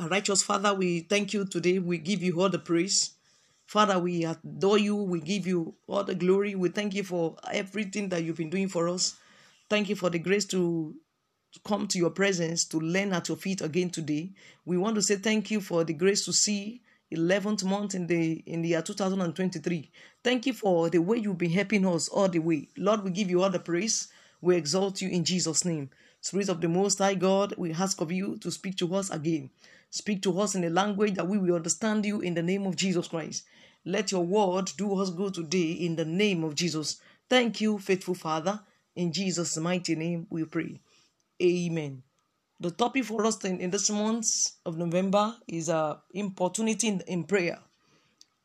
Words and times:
Our 0.00 0.08
righteous 0.08 0.42
Father, 0.42 0.72
we 0.72 1.00
thank 1.00 1.34
you 1.34 1.44
today. 1.44 1.78
We 1.78 1.98
give 1.98 2.22
you 2.22 2.40
all 2.40 2.48
the 2.48 2.58
praise. 2.58 3.10
Father, 3.66 3.98
we 3.98 4.24
adore 4.24 4.78
you. 4.78 4.96
We 4.96 5.20
give 5.20 5.46
you 5.46 5.74
all 5.86 6.02
the 6.02 6.14
glory. 6.14 6.54
We 6.54 6.70
thank 6.70 6.94
you 6.94 7.04
for 7.04 7.36
everything 7.52 8.08
that 8.08 8.22
you've 8.24 8.38
been 8.38 8.48
doing 8.48 8.68
for 8.68 8.88
us. 8.88 9.16
Thank 9.68 9.90
you 9.90 9.96
for 9.96 10.08
the 10.08 10.18
grace 10.18 10.46
to 10.46 10.94
come 11.66 11.86
to 11.88 11.98
your 11.98 12.08
presence 12.08 12.64
to 12.64 12.78
learn 12.80 13.12
at 13.12 13.28
your 13.28 13.36
feet 13.36 13.60
again 13.60 13.90
today. 13.90 14.30
We 14.64 14.78
want 14.78 14.94
to 14.94 15.02
say 15.02 15.16
thank 15.16 15.50
you 15.50 15.60
for 15.60 15.84
the 15.84 15.92
grace 15.92 16.24
to 16.24 16.32
see 16.32 16.80
11th 17.14 17.62
month 17.64 17.94
in 17.94 18.06
the 18.06 18.42
in 18.46 18.62
the 18.62 18.70
year 18.70 18.82
2023. 18.82 19.90
Thank 20.24 20.46
you 20.46 20.54
for 20.54 20.88
the 20.88 20.98
way 21.00 21.18
you've 21.18 21.36
been 21.36 21.50
helping 21.50 21.86
us 21.86 22.08
all 22.08 22.28
the 22.28 22.38
way. 22.38 22.68
Lord, 22.78 23.04
we 23.04 23.10
give 23.10 23.28
you 23.28 23.42
all 23.42 23.50
the 23.50 23.58
praise. 23.58 24.08
We 24.42 24.56
exalt 24.56 25.00
you 25.00 25.08
in 25.08 25.24
Jesus' 25.24 25.64
name. 25.64 25.88
Spirit 26.20 26.48
of 26.48 26.60
the 26.60 26.68
Most 26.68 26.98
High 26.98 27.14
God, 27.14 27.54
we 27.56 27.72
ask 27.72 28.00
of 28.00 28.12
you 28.12 28.36
to 28.38 28.50
speak 28.50 28.76
to 28.78 28.94
us 28.94 29.08
again. 29.08 29.50
Speak 29.90 30.20
to 30.22 30.40
us 30.40 30.54
in 30.54 30.64
a 30.64 30.70
language 30.70 31.14
that 31.14 31.28
we 31.28 31.38
will 31.38 31.54
understand 31.54 32.04
you 32.04 32.20
in 32.20 32.34
the 32.34 32.42
name 32.42 32.66
of 32.66 32.76
Jesus 32.76 33.08
Christ. 33.08 33.44
Let 33.84 34.10
your 34.10 34.24
word 34.24 34.70
do 34.76 35.00
us 35.00 35.10
good 35.10 35.34
today 35.34 35.72
in 35.72 35.96
the 35.96 36.04
name 36.04 36.44
of 36.44 36.54
Jesus. 36.54 37.00
Thank 37.30 37.60
you, 37.60 37.78
faithful 37.78 38.14
Father. 38.14 38.60
In 38.96 39.12
Jesus' 39.12 39.56
mighty 39.56 39.94
name 39.94 40.26
we 40.28 40.44
pray. 40.44 40.80
Amen. 41.40 42.02
The 42.60 42.70
topic 42.70 43.04
for 43.04 43.24
us 43.24 43.44
in, 43.44 43.60
in 43.60 43.70
this 43.70 43.90
month 43.90 44.26
of 44.66 44.76
November 44.76 45.36
is 45.48 45.68
uh, 45.68 45.96
importunity 46.14 46.88
in, 46.88 47.00
in 47.06 47.24
prayer. 47.24 47.58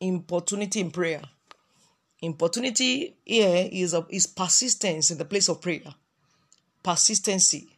Importunity 0.00 0.80
in 0.80 0.90
prayer. 0.90 1.22
Importunity 2.20 3.14
here 3.24 3.68
is, 3.70 3.94
a, 3.94 4.04
is 4.10 4.26
persistence 4.26 5.10
in 5.10 5.18
the 5.18 5.24
place 5.24 5.48
of 5.48 5.60
prayer. 5.60 5.94
Persistency. 6.82 7.68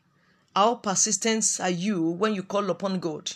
How 0.55 0.77
persistent 0.77 1.45
are 1.61 1.71
you 1.71 2.11
when 2.11 2.35
you 2.35 2.43
call 2.43 2.71
upon 2.71 3.01
God? 3.01 3.31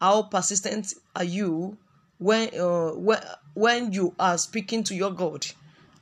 How 0.00 0.22
persistent 0.22 0.94
are 1.14 1.24
you 1.24 1.76
when 2.18 2.48
uh, 2.58 2.90
when 2.92 3.20
when 3.54 3.92
you 3.92 4.14
are 4.18 4.38
speaking 4.38 4.84
to 4.84 4.94
your 4.94 5.10
God? 5.10 5.46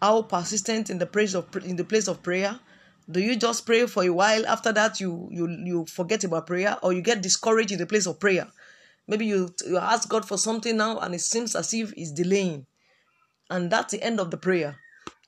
How 0.00 0.22
persistent 0.22 0.90
in 0.90 0.98
the 0.98 1.06
place 1.06 1.34
of 1.34 1.46
in 1.64 1.76
the 1.76 1.84
place 1.84 2.08
of 2.08 2.22
prayer? 2.22 2.58
Do 3.10 3.20
you 3.20 3.36
just 3.36 3.66
pray 3.66 3.86
for 3.86 4.04
a 4.04 4.10
while? 4.10 4.46
After 4.46 4.72
that, 4.72 5.00
you 5.00 5.28
you 5.30 5.48
you 5.48 5.86
forget 5.86 6.24
about 6.24 6.46
prayer, 6.46 6.76
or 6.82 6.92
you 6.92 7.02
get 7.02 7.22
discouraged 7.22 7.72
in 7.72 7.78
the 7.78 7.86
place 7.86 8.06
of 8.06 8.20
prayer? 8.20 8.46
Maybe 9.06 9.26
you, 9.26 9.54
you 9.66 9.76
ask 9.76 10.08
God 10.08 10.26
for 10.26 10.38
something 10.38 10.76
now, 10.76 10.98
and 10.98 11.14
it 11.14 11.20
seems 11.20 11.54
as 11.54 11.74
if 11.74 11.92
it's 11.96 12.10
delaying, 12.10 12.66
and 13.50 13.70
that's 13.70 13.92
the 13.92 14.02
end 14.02 14.20
of 14.20 14.30
the 14.30 14.36
prayer. 14.36 14.78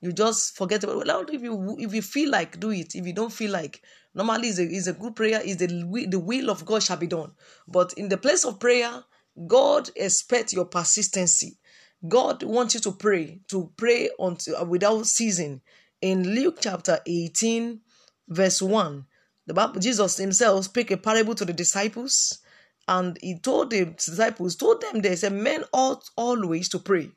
You 0.00 0.12
just 0.12 0.56
forget 0.56 0.84
about. 0.84 1.06
Well, 1.06 1.24
if 1.28 1.42
you 1.42 1.76
if 1.78 1.94
you 1.94 2.02
feel 2.02 2.30
like 2.30 2.60
do 2.60 2.70
it. 2.70 2.94
If 2.94 3.06
you 3.06 3.12
don't 3.12 3.32
feel 3.32 3.50
like, 3.50 3.82
normally 4.14 4.48
is 4.48 4.58
a 4.58 4.62
is 4.62 4.88
a 4.88 4.92
good 4.92 5.16
prayer. 5.16 5.40
Is 5.40 5.56
the 5.56 5.66
the 6.08 6.18
will 6.18 6.50
of 6.50 6.64
God 6.64 6.82
shall 6.82 6.98
be 6.98 7.06
done. 7.06 7.32
But 7.66 7.92
in 7.94 8.08
the 8.08 8.18
place 8.18 8.44
of 8.44 8.60
prayer, 8.60 9.02
God 9.46 9.90
expects 9.96 10.52
your 10.52 10.66
persistency. 10.66 11.58
God 12.06 12.42
wants 12.42 12.74
you 12.74 12.80
to 12.80 12.92
pray, 12.92 13.40
to 13.48 13.72
pray 13.76 14.10
until 14.18 14.56
uh, 14.56 14.64
without 14.64 15.06
ceasing 15.06 15.62
in 16.02 16.34
Luke 16.34 16.58
chapter 16.60 17.00
18, 17.06 17.80
verse 18.28 18.60
1, 18.60 19.06
the 19.46 19.54
Bible, 19.54 19.80
Jesus 19.80 20.18
himself 20.18 20.66
speak 20.66 20.90
a 20.90 20.98
parable 20.98 21.34
to 21.34 21.44
the 21.44 21.54
disciples, 21.54 22.38
and 22.86 23.18
he 23.22 23.38
told 23.38 23.70
the 23.70 23.86
disciples, 23.86 24.56
told 24.56 24.82
them 24.82 25.00
they 25.00 25.16
said, 25.16 25.32
Men 25.32 25.64
ought 25.72 26.04
always 26.16 26.68
to 26.68 26.78
pray 26.78 27.10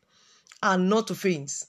and 0.61 0.89
not 0.89 1.07
to 1.07 1.15
faint. 1.15 1.65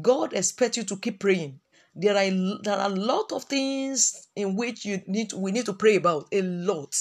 God 0.00 0.32
expects 0.32 0.76
you 0.76 0.84
to 0.84 0.96
keep 0.96 1.20
praying. 1.20 1.60
There 1.94 2.16
are 2.16 2.30
there 2.62 2.76
are 2.76 2.90
a 2.90 2.94
lot 2.94 3.32
of 3.32 3.44
things 3.44 4.28
in 4.36 4.54
which 4.54 4.84
you 4.84 5.02
need 5.06 5.30
to, 5.30 5.38
we 5.38 5.50
need 5.50 5.66
to 5.66 5.72
pray 5.72 5.96
about. 5.96 6.28
A 6.32 6.42
lot. 6.42 6.96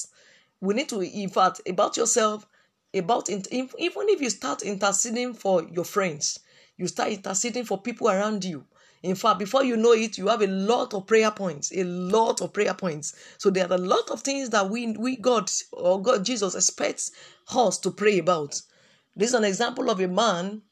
We 0.59 0.73
need 0.73 0.89
to, 0.89 1.01
in 1.01 1.29
fact, 1.29 1.61
about 1.67 1.97
yourself, 1.97 2.47
about 2.93 3.29
even 3.29 3.69
if 4.09 4.21
you 4.21 4.29
start 4.29 4.63
interceding 4.63 5.33
for 5.33 5.63
your 5.63 5.85
friends, 5.85 6.39
you 6.77 6.87
start 6.87 7.09
interceding 7.09 7.65
for 7.65 7.79
people 7.79 8.09
around 8.09 8.43
you 8.43 8.65
in 9.03 9.15
fact, 9.15 9.39
before 9.39 9.63
you 9.63 9.77
know 9.77 9.93
it, 9.93 10.17
you 10.17 10.27
have 10.27 10.41
a 10.41 10.47
lot 10.47 10.93
of 10.93 11.05
prayer 11.05 11.29
points, 11.31 11.71
a 11.71 11.83
lot 11.83 12.41
of 12.41 12.51
prayer 12.51 12.73
points. 12.73 13.15
So 13.37 13.49
there 13.49 13.69
are 13.69 13.75
a 13.75 13.77
lot 13.77 14.09
of 14.09 14.21
things 14.21 14.49
that 14.49 14.69
we, 14.69 14.91
we 14.93 15.15
God 15.15 15.51
or 15.71 16.01
God 16.01 16.25
Jesus 16.25 16.55
expects 16.55 17.11
us 17.53 17.77
to 17.79 17.91
pray 17.91 18.17
about. 18.17 18.61
This 19.15 19.29
is 19.29 19.35
an 19.35 19.43
example 19.43 19.89
of 19.89 19.99
a 19.99 20.07
man 20.07 20.63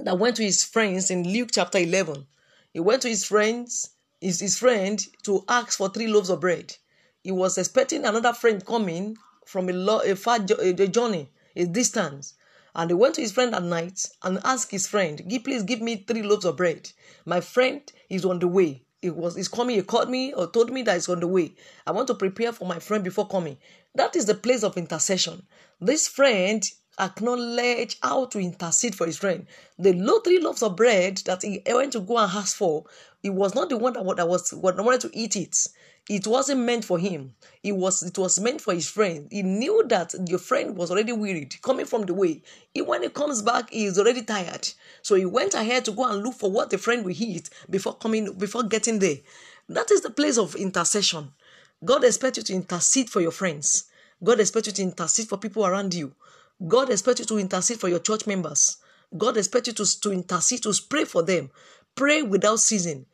that 0.00 0.18
went 0.18 0.36
to 0.36 0.42
his 0.42 0.64
friends 0.64 1.10
in 1.10 1.24
Luke 1.24 1.50
chapter 1.52 1.78
11. 1.78 2.26
He 2.72 2.80
went 2.80 3.02
to 3.02 3.08
his 3.08 3.24
friends, 3.24 3.90
his, 4.20 4.40
his 4.40 4.58
friend, 4.58 5.04
to 5.24 5.44
ask 5.48 5.78
for 5.78 5.88
three 5.88 6.06
loaves 6.06 6.30
of 6.30 6.40
bread. 6.40 6.74
He 7.22 7.30
was 7.30 7.58
expecting 7.58 8.04
another 8.04 8.32
friend 8.32 8.64
coming 8.64 9.16
from 9.44 9.68
a, 9.68 9.72
lo- 9.72 10.00
a 10.00 10.16
far 10.16 10.38
jo- 10.38 10.56
a 10.60 10.72
journey, 10.88 11.30
a 11.54 11.66
distance. 11.66 12.34
And 12.74 12.90
he 12.90 12.94
went 12.94 13.16
to 13.16 13.20
his 13.20 13.32
friend 13.32 13.54
at 13.54 13.62
night 13.62 14.06
and 14.22 14.40
asked 14.44 14.70
his 14.70 14.86
friend, 14.86 15.22
please 15.44 15.62
give 15.62 15.82
me 15.82 15.96
three 15.96 16.22
loaves 16.22 16.46
of 16.46 16.56
bread. 16.56 16.90
My 17.26 17.40
friend 17.40 17.82
is 18.08 18.24
on 18.24 18.38
the 18.38 18.48
way. 18.48 18.82
It 19.02 19.14
was 19.14 19.34
he's 19.34 19.48
coming, 19.48 19.76
he 19.76 19.82
called 19.82 20.08
me 20.08 20.32
or 20.32 20.50
told 20.50 20.72
me 20.72 20.82
that 20.84 20.94
he's 20.94 21.08
on 21.08 21.20
the 21.20 21.26
way. 21.26 21.54
I 21.86 21.90
want 21.90 22.06
to 22.06 22.14
prepare 22.14 22.52
for 22.52 22.66
my 22.66 22.78
friend 22.78 23.04
before 23.04 23.26
coming. 23.26 23.58
That 23.94 24.16
is 24.16 24.26
the 24.26 24.34
place 24.34 24.62
of 24.62 24.78
intercession. 24.78 25.42
This 25.80 26.08
friend 26.08 26.64
acknowledge 26.98 27.98
how 28.02 28.26
to 28.26 28.38
intercede 28.38 28.94
for 28.94 29.06
his 29.06 29.18
friend. 29.18 29.46
The 29.78 29.92
low 29.92 30.20
three 30.20 30.40
loaves 30.40 30.62
of 30.62 30.76
bread 30.76 31.18
that 31.24 31.42
he 31.42 31.62
went 31.66 31.92
to 31.92 32.00
go 32.00 32.18
and 32.18 32.30
ask 32.30 32.56
for, 32.56 32.84
he 33.22 33.30
was 33.30 33.54
not 33.54 33.68
the 33.68 33.76
one 33.76 33.92
that, 33.94 34.16
that 34.16 34.28
was 34.28 34.52
wanted 34.52 35.00
to 35.00 35.10
eat 35.12 35.36
it. 35.36 35.56
It 36.08 36.26
wasn't 36.26 36.62
meant 36.62 36.84
for 36.84 36.98
him. 36.98 37.34
It 37.62 37.72
was 37.72 38.02
it 38.02 38.18
was 38.18 38.40
meant 38.40 38.60
for 38.60 38.74
his 38.74 38.88
friend. 38.88 39.28
He 39.30 39.42
knew 39.42 39.84
that 39.88 40.14
your 40.26 40.40
friend 40.40 40.76
was 40.76 40.90
already 40.90 41.12
wearied, 41.12 41.62
coming 41.62 41.86
from 41.86 42.02
the 42.02 42.14
way. 42.14 42.42
He, 42.74 42.82
when 42.82 43.04
he 43.04 43.08
comes 43.08 43.40
back, 43.40 43.70
he 43.70 43.84
is 43.84 43.98
already 44.00 44.22
tired. 44.22 44.68
So 45.02 45.14
he 45.14 45.24
went 45.24 45.54
ahead 45.54 45.84
to 45.84 45.92
go 45.92 46.10
and 46.10 46.22
look 46.24 46.34
for 46.34 46.50
what 46.50 46.70
the 46.70 46.78
friend 46.78 47.04
will 47.04 47.14
eat 47.16 47.50
before 47.70 47.94
coming, 47.94 48.32
before 48.34 48.64
getting 48.64 48.98
there. 48.98 49.18
That 49.68 49.92
is 49.92 50.00
the 50.00 50.10
place 50.10 50.38
of 50.38 50.56
intercession. 50.56 51.32
God 51.84 52.02
expects 52.02 52.38
you 52.38 52.44
to 52.44 52.54
intercede 52.54 53.08
for 53.08 53.20
your 53.20 53.30
friends. 53.30 53.84
God 54.22 54.40
expects 54.40 54.66
you 54.66 54.72
to 54.72 54.82
intercede 54.82 55.28
for 55.28 55.38
people 55.38 55.64
around 55.64 55.94
you. 55.94 56.14
God 56.66 56.90
expects 56.90 57.20
you 57.20 57.26
to 57.26 57.38
intercede 57.38 57.80
for 57.80 57.88
your 57.88 57.98
church 57.98 58.26
members. 58.26 58.76
God 59.16 59.36
expects 59.36 59.68
you 59.68 59.74
to, 59.74 60.00
to 60.00 60.12
intercede, 60.12 60.62
to 60.62 60.74
pray 60.88 61.04
for 61.04 61.22
them. 61.22 61.50
Pray 61.94 62.22
without 62.22 62.60
ceasing 62.60 63.06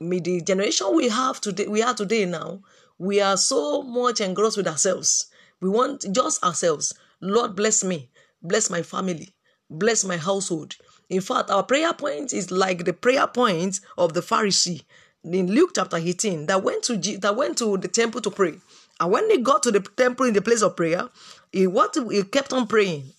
with 0.00 0.24
the 0.24 0.40
generation 0.42 0.94
we 0.94 1.08
have 1.08 1.40
today, 1.40 1.66
we 1.66 1.82
are 1.82 1.94
today 1.94 2.24
now, 2.24 2.60
we 2.98 3.20
are 3.20 3.36
so 3.36 3.82
much 3.82 4.20
engrossed 4.20 4.56
with 4.56 4.68
ourselves. 4.68 5.26
We 5.60 5.68
want 5.68 6.04
just 6.12 6.42
ourselves. 6.44 6.92
Lord, 7.20 7.56
bless 7.56 7.82
me, 7.82 8.10
bless 8.42 8.68
my 8.70 8.82
family, 8.82 9.34
bless 9.70 10.04
my 10.04 10.16
household. 10.16 10.76
In 11.08 11.20
fact, 11.20 11.50
our 11.50 11.62
prayer 11.62 11.92
point 11.92 12.32
is 12.32 12.50
like 12.50 12.84
the 12.84 12.92
prayer 12.92 13.26
point 13.26 13.80
of 13.96 14.12
the 14.12 14.20
Pharisee 14.20 14.82
in 15.24 15.50
Luke 15.52 15.70
chapter 15.74 15.96
18 15.96 16.46
that 16.46 16.62
went 16.62 16.82
to 16.84 16.96
that 17.18 17.36
went 17.36 17.58
to 17.58 17.76
the 17.76 17.88
temple 17.88 18.20
to 18.20 18.30
pray. 18.30 18.54
And 19.00 19.10
when 19.10 19.28
they 19.28 19.38
got 19.38 19.62
to 19.64 19.70
the 19.70 19.80
temple 19.80 20.26
in 20.26 20.34
the 20.34 20.42
place 20.42 20.62
of 20.62 20.76
prayer, 20.76 21.08
he 21.52 21.66
what 21.66 21.96
he 22.10 22.22
kept 22.22 22.52
on 22.52 22.66
praying 22.66 23.12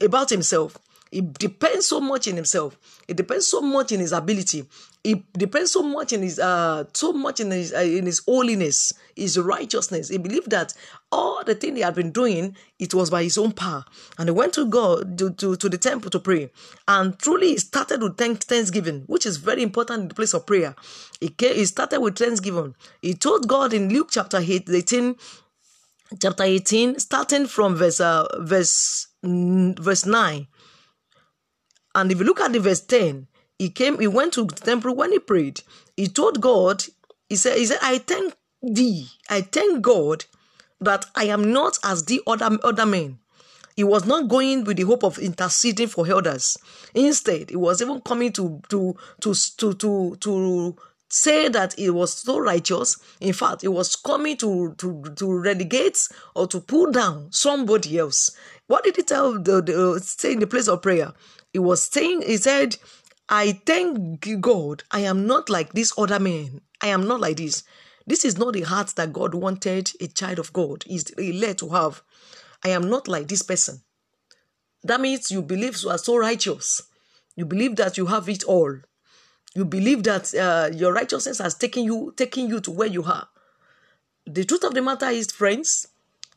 about 0.00 0.30
himself. 0.30 0.78
It 1.12 1.34
depends 1.34 1.86
so 1.86 2.00
much 2.00 2.26
in 2.26 2.36
himself. 2.36 2.78
It 3.06 3.18
depends 3.18 3.46
so 3.46 3.60
much 3.60 3.92
in 3.92 4.00
his 4.00 4.12
ability. 4.12 4.64
It 5.04 5.30
depends 5.34 5.72
so 5.72 5.82
much 5.82 6.14
in 6.14 6.22
his 6.22 6.38
uh 6.38 6.84
so 6.94 7.12
much 7.12 7.38
in 7.38 7.50
his 7.50 7.74
uh, 7.74 7.80
in 7.80 8.06
his 8.06 8.22
holiness, 8.24 8.94
his 9.14 9.38
righteousness. 9.38 10.08
He 10.08 10.16
believed 10.16 10.50
that 10.50 10.72
all 11.10 11.44
the 11.44 11.54
thing 11.54 11.76
he 11.76 11.82
had 11.82 11.94
been 11.94 12.12
doing, 12.12 12.56
it 12.78 12.94
was 12.94 13.10
by 13.10 13.24
his 13.24 13.36
own 13.36 13.52
power. 13.52 13.84
And 14.18 14.30
he 14.30 14.32
went 14.32 14.54
to 14.54 14.64
God 14.64 15.18
to, 15.18 15.30
to, 15.32 15.56
to 15.56 15.68
the 15.68 15.76
temple 15.76 16.10
to 16.12 16.18
pray. 16.18 16.50
And 16.88 17.18
truly 17.18 17.48
he 17.48 17.58
started 17.58 18.02
with 18.02 18.16
thanksgiving, 18.16 19.02
which 19.06 19.26
is 19.26 19.36
very 19.36 19.62
important 19.62 20.02
in 20.02 20.08
the 20.08 20.14
place 20.14 20.32
of 20.32 20.46
prayer. 20.46 20.74
He, 21.20 21.28
came, 21.28 21.54
he 21.54 21.66
started 21.66 22.00
with 22.00 22.16
thanksgiving. 22.16 22.74
He 23.02 23.12
told 23.12 23.46
God 23.46 23.74
in 23.74 23.90
Luke 23.90 24.08
chapter 24.10 24.38
18, 24.38 25.16
chapter 26.18 26.44
18, 26.44 26.98
starting 26.98 27.46
from 27.46 27.76
verse 27.76 28.00
uh, 28.00 28.26
verse 28.40 29.08
verse 29.22 30.06
9 30.06 30.48
and 31.94 32.10
if 32.10 32.18
you 32.18 32.24
look 32.24 32.40
at 32.40 32.52
the 32.52 32.60
verse 32.60 32.80
10, 32.80 33.26
he 33.58 33.68
came, 33.70 33.98
he 34.00 34.06
went 34.06 34.32
to 34.34 34.44
the 34.44 34.54
temple 34.54 34.94
when 34.94 35.12
he 35.12 35.18
prayed. 35.18 35.60
He 35.96 36.08
told 36.08 36.40
God, 36.40 36.84
he 37.28 37.36
said, 37.36 37.58
he 37.58 37.66
said, 37.66 37.78
I 37.82 37.98
thank 37.98 38.34
thee, 38.62 39.06
I 39.28 39.42
thank 39.42 39.82
God 39.82 40.24
that 40.80 41.06
I 41.14 41.24
am 41.24 41.52
not 41.52 41.78
as 41.84 42.04
the 42.04 42.20
other, 42.26 42.58
other 42.64 42.86
men. 42.86 43.18
He 43.76 43.84
was 43.84 44.04
not 44.04 44.28
going 44.28 44.64
with 44.64 44.76
the 44.76 44.82
hope 44.82 45.02
of 45.02 45.18
interceding 45.18 45.88
for 45.88 46.06
elders. 46.06 46.58
Instead, 46.94 47.50
he 47.50 47.56
was 47.56 47.80
even 47.80 48.00
coming 48.02 48.32
to 48.32 48.60
to 48.68 48.94
to 49.20 49.34
to 49.56 49.74
to, 49.74 50.16
to 50.20 50.76
say 51.08 51.48
that 51.48 51.74
he 51.74 51.88
was 51.88 52.12
so 52.12 52.38
righteous. 52.38 52.98
In 53.20 53.32
fact, 53.32 53.62
he 53.62 53.68
was 53.68 53.96
coming 53.96 54.36
to 54.38 54.74
to 54.76 55.02
to 55.16 55.32
relegate 55.32 55.96
or 56.34 56.46
to 56.48 56.60
pull 56.60 56.90
down 56.90 57.28
somebody 57.32 57.98
else. 57.98 58.30
What 58.66 58.84
did 58.84 58.96
he 58.96 59.02
tell 59.02 59.32
the, 59.38 59.62
the 59.62 60.00
say 60.04 60.32
in 60.32 60.40
the 60.40 60.46
place 60.46 60.68
of 60.68 60.82
prayer? 60.82 61.12
He 61.52 61.58
was 61.58 61.84
saying, 61.84 62.22
he 62.22 62.36
said, 62.36 62.76
I 63.28 63.60
thank 63.66 64.40
God 64.40 64.84
I 64.90 65.00
am 65.00 65.26
not 65.26 65.48
like 65.48 65.72
this 65.72 65.92
other 65.96 66.18
man. 66.18 66.60
I 66.80 66.88
am 66.88 67.06
not 67.06 67.20
like 67.20 67.36
this. 67.36 67.64
This 68.06 68.24
is 68.24 68.36
not 68.36 68.54
the 68.54 68.62
heart 68.62 68.88
that 68.96 69.12
God 69.12 69.34
wanted 69.34 69.90
a 70.00 70.06
child 70.08 70.38
of 70.38 70.52
God 70.52 70.84
is 70.88 71.12
led 71.16 71.58
to 71.58 71.68
have. 71.70 72.02
I 72.64 72.70
am 72.70 72.88
not 72.88 73.06
like 73.08 73.28
this 73.28 73.42
person. 73.42 73.82
That 74.84 75.00
means 75.00 75.30
you 75.30 75.42
believe 75.42 75.80
you 75.82 75.90
are 75.90 75.98
so 75.98 76.16
righteous. 76.16 76.82
You 77.36 77.44
believe 77.44 77.76
that 77.76 77.96
you 77.96 78.06
have 78.06 78.28
it 78.28 78.44
all. 78.44 78.76
You 79.54 79.64
believe 79.64 80.02
that 80.04 80.34
uh, 80.34 80.74
your 80.74 80.92
righteousness 80.92 81.38
has 81.38 81.54
taken 81.54 81.84
you 81.84 82.14
taken 82.16 82.48
you 82.48 82.60
to 82.60 82.70
where 82.70 82.88
you 82.88 83.04
are. 83.04 83.28
The 84.26 84.44
truth 84.44 84.64
of 84.64 84.74
the 84.74 84.82
matter 84.82 85.08
is, 85.08 85.30
friends, 85.30 85.88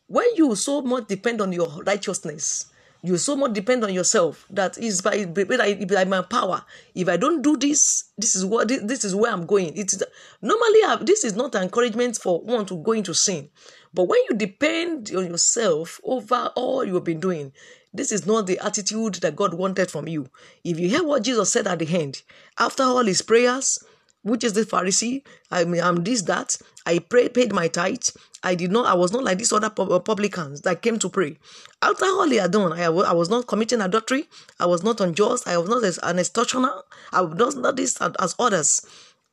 when 0.08 0.26
you 0.36 0.56
so 0.56 0.82
much 0.82 1.08
depend 1.08 1.42
on 1.42 1.52
your 1.52 1.68
righteousness, 1.84 2.68
you 3.06 3.18
so 3.18 3.36
much 3.36 3.54
depend 3.54 3.84
on 3.84 3.94
yourself 3.94 4.46
that 4.50 4.78
is 4.78 5.02
by, 5.02 5.26
by, 5.26 6.06
my 6.06 6.22
power. 6.22 6.64
If 6.94 7.08
I 7.08 7.18
don't 7.18 7.42
do 7.42 7.56
this, 7.58 8.06
this 8.18 8.36
is 8.36 8.46
what 8.46 8.68
this, 8.68 9.04
is 9.04 9.16
where 9.16 9.32
I'm 9.32 9.46
going. 9.46 9.76
It's 9.76 10.02
normally 10.42 10.80
I, 10.86 10.98
this 11.02 11.24
is 11.24 11.36
not 11.36 11.56
encouragement 11.56 12.18
for 12.18 12.42
one 12.42 12.66
to 12.68 12.78
go 12.78 12.94
into 12.94 13.14
sin, 13.14 13.50
but 13.94 14.06
when 14.06 14.20
you 14.30 14.36
depend 14.36 15.12
on 15.16 15.28
yourself 15.28 16.02
over 16.04 16.52
all 16.56 16.84
you've 16.84 17.04
been 17.04 17.20
doing, 17.20 17.54
this 17.94 18.12
is 18.12 18.26
not 18.26 18.46
the 18.48 18.60
attitude 18.60 19.16
that 19.16 19.36
God 19.36 19.54
wanted 19.54 19.90
from 19.90 20.08
you. 20.08 20.30
If 20.64 20.80
you 20.80 20.90
hear 20.90 21.04
what 21.04 21.24
Jesus 21.24 21.52
said 21.52 21.68
at 21.68 21.80
the 21.80 21.98
end, 21.98 22.24
after 22.58 22.84
all 22.84 23.06
his 23.06 23.22
prayers, 23.22 23.80
which 24.26 24.44
is 24.44 24.54
the 24.54 24.62
Pharisee, 24.62 25.22
I 25.52 25.66
mean, 25.66 25.84
I'm 25.84 26.04
this, 26.04 26.24
that, 26.24 26.58
I 26.88 26.98
prayed, 26.98 27.36
paid 27.36 27.54
my 27.54 27.68
tithe. 27.68 28.10
I 28.44 28.56
did 28.56 28.72
not, 28.72 28.88
I 28.88 28.96
was 28.96 29.12
not 29.12 29.24
like 29.24 29.38
these 29.38 29.54
other 29.54 29.72
uh, 29.78 30.00
publicans 30.00 30.62
that 30.62 30.82
came 30.82 30.98
to 30.98 31.10
pray. 31.10 31.38
After 31.84 32.06
all 32.06 32.28
he 32.28 32.38
had 32.38 32.52
done, 32.52 32.74
I, 32.74 32.86
I 32.86 33.14
was 33.14 33.30
not 33.30 33.46
committing 33.46 33.82
adultery. 33.82 34.28
I 34.60 34.66
was 34.66 34.82
not 34.82 35.00
unjust. 35.00 35.48
I 35.48 35.60
was 35.60 35.70
not 35.70 35.84
an 36.10 36.18
extortioner. 36.18 36.74
I 37.14 37.22
was 37.22 37.56
not 37.56 37.76
this 37.76 38.02
as 38.02 38.36
others. 38.40 38.84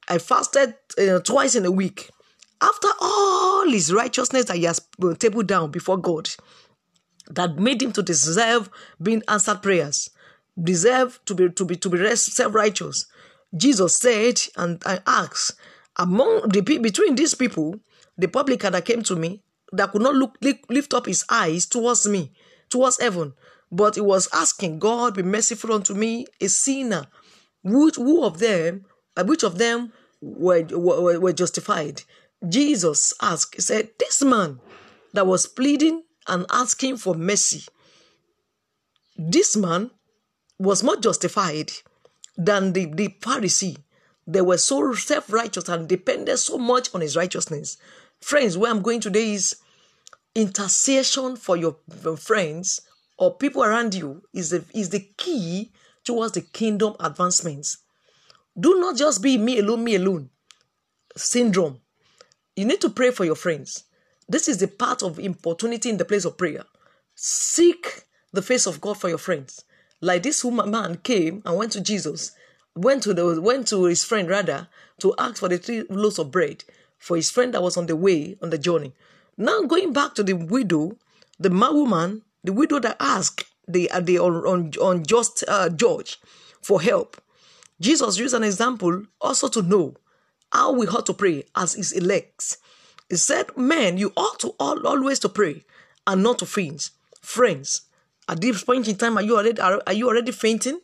I 0.08 0.18
fasted 0.18 0.74
uh, 0.98 1.20
twice 1.20 1.54
in 1.54 1.64
a 1.64 1.70
week. 1.70 2.10
After 2.60 2.88
all 3.00 3.70
his 3.70 3.94
righteousness 3.94 4.44
that 4.44 4.56
he 4.56 4.64
has 4.64 4.80
uh, 5.02 5.14
tabled 5.14 5.46
down 5.46 5.70
before 5.70 5.96
God, 5.96 6.28
that 7.30 7.56
made 7.56 7.80
him 7.80 7.92
to 7.92 8.02
deserve 8.02 8.68
being 9.00 9.22
answered 9.26 9.62
prayers, 9.62 10.10
deserve 10.62 11.18
to 11.24 11.34
be 11.34 11.48
to 11.48 11.64
be 11.64 11.76
to 11.76 11.88
be 11.88 12.14
self-righteous. 12.14 13.06
Jesus 13.54 13.96
said 13.96 14.40
and 14.56 14.82
I 14.86 15.00
asked, 15.06 15.54
among 15.96 16.48
the 16.48 16.60
between 16.60 17.14
these 17.14 17.34
people, 17.34 17.76
the 18.16 18.28
publican 18.28 18.72
that 18.72 18.84
came 18.84 19.02
to 19.02 19.16
me, 19.16 19.42
that 19.72 19.92
could 19.92 20.02
not 20.02 20.14
look 20.14 20.36
lift 20.68 20.94
up 20.94 21.06
his 21.06 21.24
eyes 21.30 21.66
towards 21.66 22.06
me, 22.08 22.32
towards 22.68 23.00
heaven, 23.00 23.34
but 23.70 23.94
he 23.94 24.00
was 24.00 24.28
asking, 24.32 24.78
God 24.78 25.14
be 25.14 25.22
merciful 25.22 25.72
unto 25.72 25.94
me, 25.94 26.26
a 26.40 26.48
sinner. 26.48 27.06
Which 27.62 27.96
who 27.96 28.24
of 28.24 28.38
them, 28.38 28.84
uh, 29.16 29.24
which 29.24 29.42
of 29.42 29.58
them 29.58 29.92
were, 30.20 30.64
were, 30.70 31.20
were 31.20 31.32
justified? 31.32 32.02
Jesus 32.46 33.14
asked, 33.22 33.54
he 33.54 33.62
said, 33.62 33.90
This 33.98 34.22
man 34.22 34.60
that 35.14 35.26
was 35.26 35.46
pleading 35.46 36.02
and 36.26 36.44
asking 36.50 36.96
for 36.98 37.14
mercy. 37.14 37.64
This 39.16 39.56
man 39.56 39.90
was 40.58 40.82
more 40.82 40.96
justified 40.96 41.72
than 42.36 42.72
the, 42.72 42.86
the 42.86 43.08
Pharisee. 43.20 43.78
They 44.26 44.40
were 44.40 44.58
so 44.58 44.94
self 44.94 45.32
righteous 45.32 45.68
and 45.68 45.88
depended 45.88 46.38
so 46.38 46.58
much 46.58 46.94
on 46.94 47.00
his 47.00 47.16
righteousness. 47.16 47.76
Friends, 48.20 48.56
where 48.56 48.70
I'm 48.70 48.82
going 48.82 49.00
today 49.00 49.32
is 49.32 49.56
intercession 50.34 51.36
for 51.36 51.56
your 51.56 51.76
friends 52.16 52.80
or 53.18 53.36
people 53.36 53.64
around 53.64 53.94
you 53.94 54.22
is 54.32 54.50
the, 54.50 54.64
is 54.72 54.90
the 54.90 55.00
key 55.16 55.72
towards 56.04 56.32
the 56.32 56.40
kingdom 56.40 56.94
advancements. 57.00 57.78
Do 58.58 58.80
not 58.80 58.96
just 58.96 59.22
be 59.22 59.38
me 59.38 59.58
alone, 59.58 59.84
me 59.84 59.96
alone 59.96 60.30
syndrome. 61.16 61.80
You 62.56 62.64
need 62.64 62.80
to 62.82 62.90
pray 62.90 63.10
for 63.10 63.24
your 63.24 63.34
friends. 63.34 63.84
This 64.28 64.48
is 64.48 64.58
the 64.58 64.68
part 64.68 65.02
of 65.02 65.18
importunity 65.18 65.90
in 65.90 65.96
the 65.96 66.04
place 66.04 66.24
of 66.24 66.36
prayer. 66.38 66.64
Seek 67.14 68.04
the 68.32 68.42
face 68.42 68.66
of 68.66 68.80
God 68.80 68.98
for 68.98 69.08
your 69.08 69.18
friends. 69.18 69.64
Like 70.02 70.24
this 70.24 70.44
woman 70.44 70.72
man 70.72 70.96
came 70.96 71.42
and 71.46 71.56
went 71.56 71.70
to 71.72 71.80
Jesus, 71.80 72.32
went 72.74 73.04
to 73.04 73.14
the 73.14 73.40
went 73.40 73.68
to 73.68 73.84
his 73.84 74.02
friend 74.02 74.28
rather 74.28 74.66
to 74.98 75.14
ask 75.16 75.38
for 75.38 75.48
the 75.48 75.58
three 75.58 75.84
loaves 75.88 76.18
of 76.18 76.32
bread 76.32 76.64
for 76.98 77.16
his 77.16 77.30
friend 77.30 77.54
that 77.54 77.62
was 77.62 77.76
on 77.76 77.86
the 77.86 77.94
way 77.94 78.36
on 78.42 78.50
the 78.50 78.58
journey. 78.58 78.92
Now 79.38 79.62
going 79.62 79.92
back 79.92 80.14
to 80.16 80.24
the 80.24 80.32
widow, 80.34 80.96
the 81.38 81.50
woman, 81.50 82.22
the 82.42 82.52
widow 82.52 82.80
that 82.80 82.96
asked 82.98 83.44
the 83.68 83.88
uh, 83.92 84.00
the 84.00 84.16
unjust 84.82 85.44
uh, 85.46 85.68
judge 85.68 86.18
for 86.60 86.82
help. 86.82 87.22
Jesus 87.80 88.18
used 88.18 88.34
an 88.34 88.42
example 88.42 89.04
also 89.20 89.48
to 89.48 89.62
know 89.62 89.94
how 90.52 90.72
we 90.72 90.86
ought 90.88 91.06
to 91.06 91.14
pray 91.14 91.44
as 91.54 91.74
his 91.74 91.92
elects. 91.92 92.58
He 93.08 93.16
said, 93.16 93.56
Men, 93.56 93.98
you 93.98 94.12
ought 94.16 94.40
to 94.40 94.54
all, 94.58 94.84
always 94.86 95.18
to 95.20 95.28
pray 95.28 95.64
and 96.06 96.22
not 96.22 96.38
to 96.40 96.46
faint. 96.46 96.90
Friends, 97.20 97.82
at 98.32 98.40
this 98.40 98.64
point 98.64 98.88
in 98.88 98.96
time, 98.96 99.18
are 99.18 99.22
you 99.22 99.36
already 99.36 99.60
are, 99.60 99.82
are 99.86 99.92
you 99.92 100.08
already 100.08 100.32
fainting? 100.32 100.80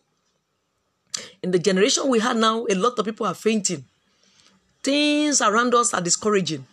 In 1.43 1.51
the 1.51 1.59
generation 1.59 2.07
we 2.09 2.19
have 2.21 2.37
now, 2.37 2.67
a 2.69 2.75
lot 2.75 2.99
of 2.99 3.07
people 3.07 3.27
are 3.27 3.35
fainting. 3.35 3.85
Things 4.83 5.41
around 5.41 5.75
us 5.75 5.95
are 5.95 6.03
discouraging. 6.03 6.67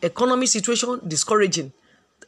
Economy 0.00 0.46
situation 0.46 1.00
discouraging. 1.06 1.72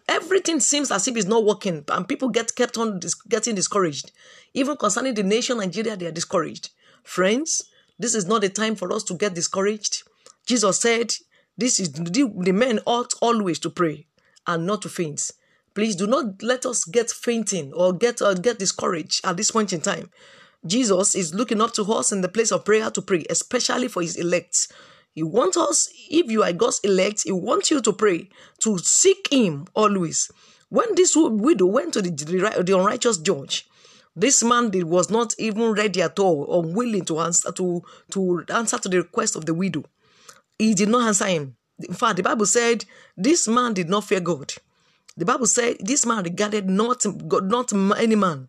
Everything 0.06 0.60
seems 0.60 0.90
as 0.92 1.08
if 1.08 1.16
it's 1.16 1.26
not 1.26 1.46
working, 1.46 1.82
and 1.88 2.06
people 2.06 2.28
get 2.28 2.54
kept 2.54 2.76
on 2.76 3.00
dis- 3.00 3.14
getting 3.14 3.54
discouraged. 3.54 4.12
Even 4.52 4.76
concerning 4.76 5.14
the 5.14 5.22
nation 5.22 5.56
Nigeria, 5.56 5.96
they 5.96 6.06
are 6.06 6.12
discouraged. 6.12 6.68
Friends, 7.02 7.64
this 7.98 8.14
is 8.14 8.26
not 8.26 8.42
the 8.42 8.50
time 8.50 8.76
for 8.76 8.92
us 8.92 9.02
to 9.04 9.14
get 9.14 9.34
discouraged. 9.34 10.02
Jesus 10.44 10.78
said, 10.78 11.14
this 11.56 11.80
is 11.80 11.90
the, 11.92 12.30
the 12.36 12.52
men 12.52 12.80
ought 12.84 13.14
always 13.22 13.58
to 13.60 13.70
pray 13.70 14.06
and 14.46 14.66
not 14.66 14.82
to 14.82 14.90
faint. 14.90 15.30
Please 15.74 15.96
do 15.96 16.06
not 16.06 16.42
let 16.42 16.64
us 16.66 16.84
get 16.84 17.10
fainting 17.10 17.72
or 17.72 17.92
get 17.92 18.22
uh, 18.22 18.34
get 18.34 18.58
discouraged 18.58 19.24
at 19.24 19.36
this 19.36 19.50
point 19.50 19.72
in 19.72 19.80
time. 19.80 20.10
Jesus 20.66 21.14
is 21.14 21.34
looking 21.34 21.60
up 21.60 21.72
to 21.74 21.82
us 21.92 22.12
in 22.12 22.20
the 22.20 22.28
place 22.28 22.52
of 22.52 22.64
prayer 22.64 22.90
to 22.90 23.02
pray, 23.02 23.24
especially 23.28 23.88
for 23.88 24.00
his 24.02 24.16
elect. 24.16 24.68
He 25.14 25.22
wants 25.22 25.56
us, 25.56 25.88
if 26.10 26.30
you 26.30 26.42
are 26.42 26.52
God's 26.52 26.80
elect, 26.82 27.22
he 27.24 27.32
wants 27.32 27.70
you 27.70 27.80
to 27.82 27.92
pray, 27.92 28.28
to 28.60 28.78
seek 28.78 29.28
him 29.30 29.66
always. 29.74 30.30
When 30.70 30.94
this 30.94 31.14
widow 31.14 31.66
went 31.66 31.92
to 31.94 32.02
the, 32.02 32.10
the 32.10 32.76
unrighteous 32.76 33.18
judge, 33.18 33.68
this 34.16 34.42
man 34.42 34.70
did, 34.70 34.84
was 34.84 35.10
not 35.10 35.34
even 35.38 35.72
ready 35.72 36.02
at 36.02 36.18
all 36.18 36.44
or 36.48 36.62
willing 36.62 37.04
to 37.04 37.20
answer 37.20 37.52
to, 37.52 37.82
to 38.10 38.44
answer 38.48 38.78
to 38.78 38.88
the 38.88 38.98
request 38.98 39.36
of 39.36 39.44
the 39.44 39.54
widow. 39.54 39.84
He 40.58 40.74
did 40.74 40.88
not 40.88 41.06
answer 41.06 41.26
him. 41.26 41.56
In 41.80 41.94
fact, 41.94 42.16
the 42.16 42.22
Bible 42.22 42.46
said 42.46 42.84
this 43.16 43.46
man 43.46 43.74
did 43.74 43.88
not 43.88 44.04
fear 44.04 44.20
God. 44.20 44.52
The 45.16 45.24
Bible 45.24 45.46
said 45.46 45.76
this 45.80 46.04
man 46.04 46.24
regarded 46.24 46.68
not 46.68 47.04
not 47.44 47.72
any 47.98 48.16
man. 48.16 48.48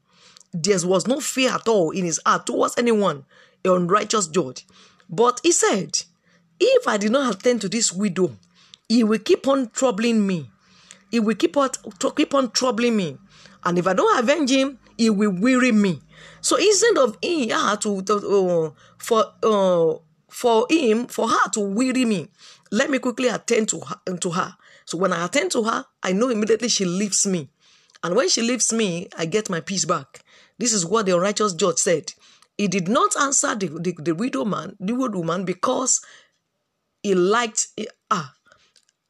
There 0.53 0.77
was 0.87 1.05
no 1.05 1.19
fear 1.19 1.51
at 1.51 1.67
all 1.67 1.91
in 1.91 2.05
his 2.05 2.19
heart 2.25 2.45
towards 2.47 2.75
anyone, 2.77 3.25
a 3.63 3.73
unrighteous 3.73 4.27
judge. 4.27 4.65
But 5.09 5.41
he 5.43 5.51
said, 5.51 5.91
If 6.59 6.87
I 6.87 6.97
did 6.97 7.11
not 7.11 7.35
attend 7.35 7.61
to 7.61 7.69
this 7.69 7.91
widow, 7.91 8.35
he 8.87 9.03
will 9.03 9.19
keep 9.19 9.47
on 9.47 9.69
troubling 9.69 10.25
me. 10.25 10.49
He 11.11 11.19
will 11.19 11.35
keep 11.35 11.55
on, 11.57 11.69
keep 12.15 12.33
on 12.33 12.51
troubling 12.51 12.95
me. 12.97 13.17
And 13.63 13.77
if 13.77 13.85
I 13.85 13.93
don't 13.93 14.17
avenge 14.17 14.49
him, 14.51 14.79
he 14.97 15.09
will 15.09 15.31
weary 15.31 15.71
me. 15.71 16.01
So 16.41 16.55
instead 16.55 16.97
of 16.97 17.17
him 17.21 17.49
to, 17.49 18.01
to 18.01 18.13
uh, 18.15 18.71
for 18.97 19.25
uh, 19.43 19.99
for 20.35 20.65
him, 20.69 21.07
for 21.07 21.29
her 21.29 21.49
to 21.53 21.61
weary 21.61 22.03
me. 22.05 22.27
Let 22.69 22.89
me 22.89 22.99
quickly 22.99 23.29
attend 23.29 23.69
to 23.69 23.79
her, 23.79 24.17
to 24.17 24.31
her. 24.31 24.55
So 24.85 24.97
when 24.97 25.13
I 25.13 25.25
attend 25.25 25.51
to 25.51 25.63
her, 25.63 25.85
I 26.03 26.13
know 26.13 26.29
immediately 26.29 26.69
she 26.69 26.85
leaves 26.85 27.25
me. 27.25 27.49
And 28.03 28.15
when 28.15 28.29
she 28.29 28.41
leaves 28.41 28.71
me, 28.71 29.07
I 29.17 29.25
get 29.25 29.49
my 29.49 29.59
peace 29.59 29.85
back. 29.85 30.23
This 30.57 30.73
is 30.73 30.85
what 30.85 31.05
the 31.05 31.15
unrighteous 31.15 31.53
judge 31.53 31.77
said. 31.77 32.13
He 32.57 32.67
did 32.67 32.87
not 32.87 33.19
answer 33.19 33.55
the, 33.55 33.67
the, 33.67 33.95
the 33.99 34.15
widow 34.15 34.45
man, 34.45 34.77
the 34.79 34.93
widow 34.93 35.19
woman, 35.19 35.43
because 35.43 36.01
he 37.03 37.15
liked 37.15 37.67
ah. 38.09 38.33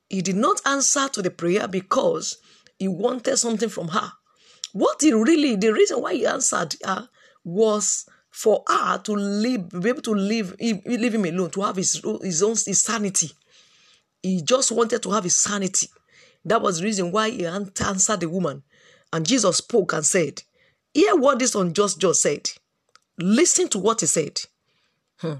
He 0.09 0.21
did 0.21 0.35
not 0.35 0.61
answer 0.65 1.09
to 1.09 1.21
the 1.21 1.31
prayer 1.31 1.67
because 1.67 2.37
he 2.79 2.87
wanted 2.87 3.37
something 3.37 3.69
from 3.69 3.89
her. 3.89 4.11
What 4.73 5.01
he 5.01 5.13
really, 5.13 5.55
the 5.55 5.73
reason 5.73 6.01
why 6.01 6.13
he 6.13 6.25
answered 6.25 6.75
her 6.83 7.09
was 7.43 8.05
for 8.29 8.63
her 8.67 8.97
to 8.99 9.13
live, 9.13 9.69
be 9.69 9.89
able 9.89 10.01
to 10.01 10.13
live, 10.13 10.55
leave 10.59 11.15
him 11.15 11.25
alone, 11.25 11.49
to 11.51 11.61
have 11.61 11.77
his, 11.77 12.01
his 12.21 12.43
own 12.43 12.51
his 12.51 12.81
sanity. 12.81 13.31
He 14.25 14.41
just 14.41 14.71
wanted 14.71 15.03
to 15.03 15.11
have 15.11 15.23
his 15.23 15.37
sanity. 15.37 15.87
That 16.45 16.59
was 16.59 16.79
the 16.79 16.85
reason 16.85 17.11
why 17.11 17.29
he 17.29 17.45
answered 17.45 18.21
the 18.21 18.27
woman. 18.27 18.63
And 19.13 19.23
Jesus 19.23 19.57
spoke 19.57 19.93
and 19.93 20.03
said, 20.03 20.41
Hear 20.95 21.15
what 21.15 21.37
this 21.37 21.53
unjust 21.53 21.99
judge 21.99 22.15
said. 22.15 22.49
Listen 23.19 23.67
to 23.69 23.77
what 23.77 24.01
he 24.01 24.07
said. 24.07 24.41
Hmm. 25.19 25.33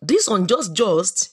This 0.00 0.28
unjust 0.28 0.72
judge 0.72 1.28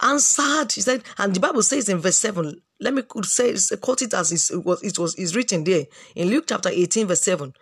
answered, 0.00 0.72
he 0.72 0.80
said, 0.80 1.04
and 1.16 1.32
the 1.32 1.38
Bible 1.38 1.62
says 1.62 1.88
in 1.88 1.98
verse 1.98 2.16
7, 2.16 2.60
let 2.80 2.92
me 2.92 3.02
say, 3.22 3.54
quote 3.76 4.02
it 4.02 4.14
as 4.14 4.50
it 4.50 4.64
was, 4.64 4.82
it 4.82 4.98
was 4.98 5.14
is 5.14 5.36
written 5.36 5.62
there 5.62 5.84
in 6.16 6.28
Luke 6.28 6.46
chapter 6.48 6.70
18, 6.70 7.06
verse 7.06 7.22
7. 7.22 7.54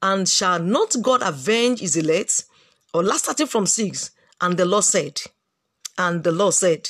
And 0.00 0.26
shall 0.26 0.58
not 0.58 0.96
God 1.02 1.20
avenge 1.22 1.80
his 1.80 1.96
elect? 1.96 2.44
Or 2.94 3.02
last 3.02 3.24
starting 3.24 3.46
from 3.46 3.66
6. 3.66 4.10
And 4.40 4.56
the 4.56 4.64
Lord 4.64 4.84
said, 4.84 5.20
and 5.98 6.24
the 6.24 6.32
Lord 6.32 6.54
said, 6.54 6.88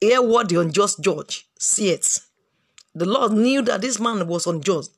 Hear 0.00 0.20
what 0.22 0.48
the 0.48 0.60
unjust 0.60 1.00
judge 1.00 1.46
saith. 1.58 2.28
The 2.94 3.06
Lord 3.06 3.32
knew 3.32 3.62
that 3.62 3.80
this 3.80 3.98
man 3.98 4.26
was 4.26 4.46
unjust. 4.46 4.92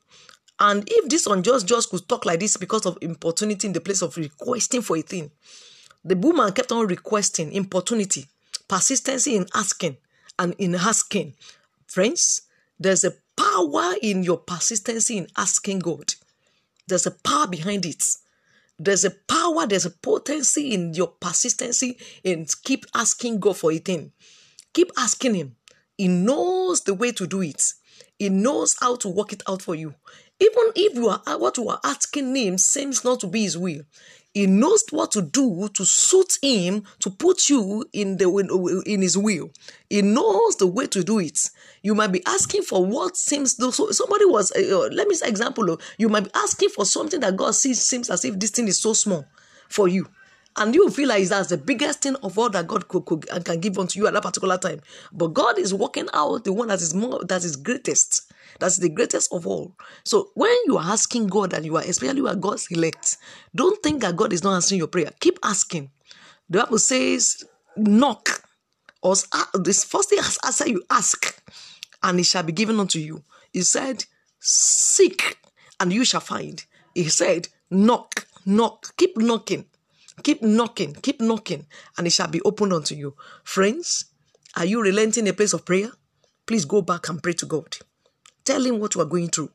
And 0.59 0.83
if 0.87 1.09
this 1.09 1.25
unjust 1.25 1.67
judge 1.67 1.87
could 1.87 2.07
talk 2.07 2.25
like 2.25 2.41
this 2.41 2.57
because 2.57 2.85
of 2.85 2.97
importunity 3.01 3.67
in 3.67 3.73
the 3.73 3.79
place 3.79 4.01
of 4.01 4.17
requesting 4.17 4.81
for 4.81 4.97
a 4.97 5.01
thing, 5.01 5.31
the 6.03 6.15
woman 6.15 6.51
kept 6.51 6.71
on 6.71 6.87
requesting 6.87 7.53
importunity, 7.53 8.27
persistency 8.67 9.35
in 9.35 9.47
asking 9.53 9.97
and 10.37 10.53
in 10.57 10.75
asking. 10.75 11.35
Friends, 11.87 12.43
there's 12.77 13.03
a 13.03 13.13
power 13.37 13.93
in 14.01 14.23
your 14.23 14.37
persistency 14.37 15.17
in 15.17 15.27
asking 15.37 15.79
God. 15.79 16.13
There's 16.87 17.05
a 17.05 17.11
power 17.11 17.47
behind 17.47 17.85
it. 17.85 18.03
There's 18.77 19.03
a 19.05 19.11
power, 19.11 19.65
there's 19.65 19.85
a 19.85 19.91
potency 19.91 20.73
in 20.73 20.93
your 20.93 21.07
persistency 21.07 21.97
in 22.23 22.47
keep 22.63 22.85
asking 22.93 23.39
God 23.39 23.57
for 23.57 23.71
a 23.71 23.77
thing. 23.77 24.11
Keep 24.73 24.91
asking 24.97 25.35
Him. 25.35 25.55
He 25.97 26.07
knows 26.07 26.81
the 26.81 26.93
way 26.93 27.11
to 27.11 27.27
do 27.27 27.41
it. 27.41 27.73
He 28.17 28.29
knows 28.29 28.75
how 28.79 28.95
to 28.97 29.09
work 29.09 29.33
it 29.33 29.43
out 29.47 29.61
for 29.61 29.75
you. 29.75 29.95
Even 30.39 30.71
if 30.75 30.93
you 30.95 31.09
are 31.09 31.21
what 31.37 31.57
you 31.57 31.67
are 31.69 31.79
asking 31.83 32.35
Him 32.35 32.57
seems 32.57 33.03
not 33.03 33.19
to 33.21 33.27
be 33.27 33.43
His 33.43 33.57
will, 33.57 33.81
He 34.33 34.45
knows 34.47 34.83
what 34.91 35.11
to 35.11 35.21
do 35.21 35.67
to 35.73 35.85
suit 35.85 36.37
Him 36.41 36.83
to 36.99 37.09
put 37.09 37.49
you 37.49 37.85
in 37.91 38.17
the 38.17 38.83
in 38.85 39.01
His 39.01 39.17
will. 39.17 39.51
He 39.89 40.01
knows 40.01 40.55
the 40.57 40.67
way 40.67 40.87
to 40.87 41.03
do 41.03 41.19
it. 41.19 41.49
You 41.81 41.95
might 41.95 42.11
be 42.11 42.25
asking 42.25 42.63
for 42.63 42.85
what 42.85 43.17
seems 43.17 43.57
so 43.57 43.91
somebody 43.91 44.25
was 44.25 44.51
uh, 44.51 44.59
uh 44.85 44.89
let 44.93 45.07
me 45.07 45.15
say 45.15 45.27
example. 45.27 45.77
You 45.97 46.09
might 46.09 46.25
be 46.25 46.31
asking 46.35 46.69
for 46.69 46.85
something 46.85 47.19
that 47.21 47.35
God 47.35 47.55
sees 47.55 47.81
seems 47.81 48.09
as 48.09 48.23
if 48.23 48.39
this 48.39 48.51
thing 48.51 48.67
is 48.67 48.79
so 48.79 48.93
small 48.93 49.25
for 49.67 49.87
you 49.87 50.07
and 50.59 50.75
you 50.75 50.89
feel 50.89 51.09
like 51.09 51.23
that's 51.27 51.49
the 51.49 51.57
biggest 51.57 52.01
thing 52.01 52.15
of 52.17 52.37
all 52.37 52.49
that 52.49 52.67
God 52.67 52.87
could, 52.87 53.05
could 53.05 53.27
and 53.29 53.43
can 53.43 53.59
give 53.59 53.79
unto 53.79 53.99
you 53.99 54.07
at 54.07 54.13
that 54.13 54.23
particular 54.23 54.57
time. 54.57 54.81
But 55.11 55.33
God 55.33 55.57
is 55.57 55.73
working 55.73 56.07
out 56.13 56.43
the 56.43 56.53
one 56.53 56.67
that 56.67 56.81
is 56.81 56.93
more 56.93 57.23
that 57.25 57.43
is 57.43 57.55
greatest. 57.55 58.31
That's 58.59 58.77
the 58.77 58.89
greatest 58.89 59.33
of 59.33 59.47
all. 59.47 59.75
So 60.03 60.31
when 60.35 60.55
you 60.65 60.77
are 60.77 60.91
asking 60.91 61.27
God 61.27 61.53
and 61.53 61.65
you 61.65 61.77
are 61.77 61.83
especially 61.83 62.17
you 62.17 62.27
are 62.27 62.35
God's 62.35 62.67
elect, 62.71 63.17
don't 63.55 63.81
think 63.81 64.01
that 64.01 64.15
God 64.15 64.33
is 64.33 64.43
not 64.43 64.55
answering 64.55 64.79
your 64.79 64.87
prayer. 64.87 65.11
Keep 65.19 65.39
asking. 65.43 65.91
The 66.49 66.63
Bible 66.63 66.79
says, 66.79 67.43
knock. 67.77 68.43
Or 69.01 69.15
uh, 69.31 69.45
this 69.53 69.85
first 69.85 70.09
thing 70.09 70.19
I 70.19 70.47
answer 70.47 70.67
you 70.67 70.83
ask, 70.89 71.41
and 72.03 72.19
it 72.19 72.25
shall 72.25 72.43
be 72.43 72.51
given 72.51 72.79
unto 72.79 72.99
you. 72.99 73.23
He 73.53 73.61
said, 73.61 74.03
seek, 74.39 75.37
and 75.79 75.93
you 75.93 76.03
shall 76.03 76.19
find. 76.19 76.65
He 76.93 77.07
said, 77.07 77.47
knock, 77.69 78.27
knock, 78.45 78.97
keep 78.97 79.17
knocking. 79.17 79.65
Keep 80.23 80.41
knocking, 80.41 80.93
keep 80.95 81.21
knocking, 81.21 81.65
and 81.97 82.07
it 82.07 82.11
shall 82.11 82.27
be 82.27 82.41
opened 82.41 82.73
unto 82.73 82.95
you. 82.95 83.15
Friends, 83.43 84.05
are 84.55 84.65
you 84.65 84.81
relenting 84.81 85.27
a 85.27 85.33
place 85.33 85.53
of 85.53 85.65
prayer? 85.65 85.91
Please 86.45 86.65
go 86.65 86.81
back 86.81 87.09
and 87.09 87.21
pray 87.21 87.33
to 87.33 87.45
God. 87.45 87.77
Tell 88.43 88.65
him 88.65 88.79
what 88.79 88.95
you 88.95 89.01
are 89.01 89.05
going 89.05 89.29
through. 89.29 89.51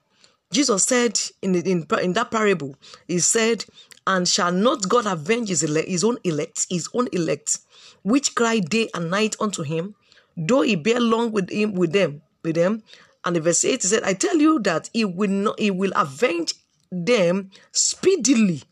Jesus 0.53 0.85
said 0.85 1.21
in, 1.43 1.55
in, 1.57 1.87
in 2.01 2.13
that 2.13 2.31
parable, 2.31 2.77
He 3.09 3.19
said, 3.19 3.65
And 4.07 4.29
shall 4.29 4.53
not 4.53 4.89
God 4.89 5.07
avenge 5.07 5.49
his, 5.49 5.63
his 5.63 6.05
own 6.05 6.19
elect, 6.23 6.67
his 6.71 6.89
own 6.95 7.09
elect, 7.13 7.59
which 8.03 8.35
cry 8.35 8.61
day 8.61 8.89
and 8.95 9.11
night 9.11 9.35
unto 9.41 9.63
him, 9.63 9.97
though 10.37 10.63
he 10.63 10.77
bear 10.77 11.01
long 11.01 11.33
with 11.33 11.51
him 11.51 11.75
with 11.75 11.93
them, 11.93 12.23
with 12.45 12.55
them. 12.55 12.83
And 13.25 13.37
in 13.37 13.43
verse 13.43 13.65
8 13.65 13.83
he 13.83 13.89
said, 13.89 14.03
I 14.05 14.15
tell 14.15 14.37
you 14.37 14.61
that 14.61 14.91
he 14.93 15.05
will 15.05 15.31
not 15.31 15.59
he 15.59 15.71
will 15.71 15.93
avenge 15.97 16.55
them 16.93 17.51
speedily. 17.73 18.63